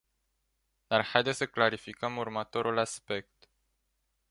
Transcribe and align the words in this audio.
Dar 0.87 1.05
haideți 1.05 1.37
să 1.37 1.45
clarificăm 1.45 2.17
următorul 2.17 2.77
aspect. 2.77 3.49